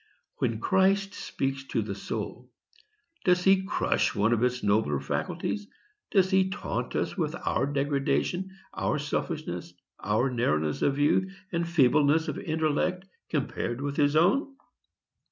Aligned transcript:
When 0.37 0.59
Christ 0.59 1.13
speaks 1.13 1.63
to 1.65 1.83
the 1.83 1.93
soul, 1.93 2.49
does 3.23 3.43
he 3.43 3.61
crush 3.65 4.15
one 4.15 4.33
of 4.33 4.43
its 4.43 4.63
nobler 4.63 4.99
faculties? 4.99 5.67
Does 6.09 6.31
he 6.31 6.49
taunt 6.49 6.95
us 6.95 7.15
with 7.15 7.35
our 7.45 7.67
degradation, 7.67 8.49
our 8.73 8.97
selfishness, 8.97 9.75
our 10.03 10.31
narrowness 10.31 10.81
of 10.81 10.95
view, 10.95 11.29
and 11.51 11.69
feebleness 11.69 12.27
of 12.29 12.39
intellect, 12.39 13.05
compared 13.29 13.79
with 13.79 13.95
his 13.97 14.15
own? 14.15 14.55